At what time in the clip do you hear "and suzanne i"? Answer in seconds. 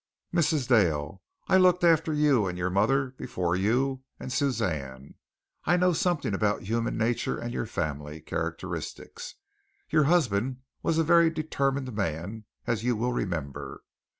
4.19-5.77